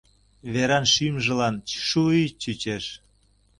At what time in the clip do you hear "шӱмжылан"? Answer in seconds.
0.93-1.55